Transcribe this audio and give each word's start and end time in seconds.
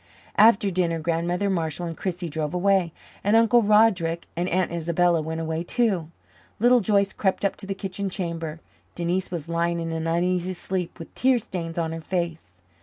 After 0.39 0.71
dinner 0.71 0.97
Grandmother 0.99 1.47
Marshall 1.47 1.85
and 1.85 1.95
Chrissie 1.95 2.27
drove 2.27 2.55
away, 2.55 2.91
and 3.23 3.35
Uncle 3.35 3.61
Roderick 3.61 4.25
and 4.35 4.49
Aunt 4.49 4.71
Isabella 4.71 5.21
went 5.21 5.41
away, 5.41 5.61
too. 5.61 6.09
Little 6.59 6.79
Joyce 6.79 7.13
crept 7.13 7.45
up 7.45 7.55
to 7.57 7.67
the 7.67 7.75
kitchen 7.75 8.09
chamber. 8.09 8.59
Denise 8.95 9.29
was 9.29 9.47
lying 9.47 9.79
in 9.79 9.91
an 9.91 10.07
uneasy 10.07 10.53
sleep, 10.53 10.97
with 10.97 11.13
tear 11.13 11.37
stains 11.37 11.77
on 11.77 11.91
her 11.91 12.01
face. 12.01 12.53